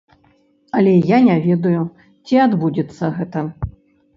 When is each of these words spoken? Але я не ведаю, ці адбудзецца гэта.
Але 0.77 0.93
я 1.09 1.19
не 1.27 1.35
ведаю, 1.45 1.83
ці 2.25 2.41
адбудзецца 2.47 3.11
гэта. 3.19 3.39